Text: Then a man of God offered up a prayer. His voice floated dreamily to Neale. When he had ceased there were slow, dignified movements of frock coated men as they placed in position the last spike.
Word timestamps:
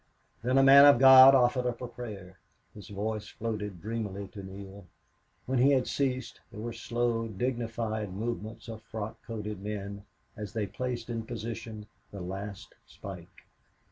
Then 0.41 0.57
a 0.57 0.63
man 0.63 0.87
of 0.87 0.97
God 0.97 1.35
offered 1.35 1.67
up 1.67 1.79
a 1.79 1.87
prayer. 1.87 2.39
His 2.73 2.89
voice 2.89 3.27
floated 3.27 3.83
dreamily 3.83 4.29
to 4.29 4.41
Neale. 4.41 4.87
When 5.45 5.59
he 5.59 5.73
had 5.73 5.85
ceased 5.85 6.41
there 6.49 6.59
were 6.59 6.73
slow, 6.73 7.27
dignified 7.27 8.11
movements 8.11 8.67
of 8.67 8.81
frock 8.81 9.21
coated 9.23 9.61
men 9.61 10.05
as 10.35 10.53
they 10.53 10.65
placed 10.65 11.11
in 11.11 11.27
position 11.27 11.85
the 12.09 12.19
last 12.19 12.73
spike. 12.87 13.45